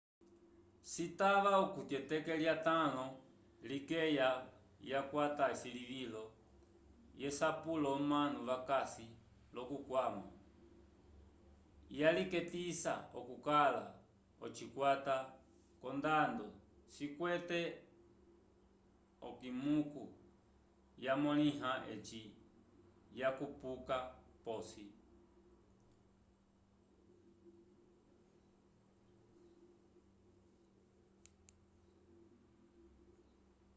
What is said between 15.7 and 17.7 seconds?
c'ondando cikwete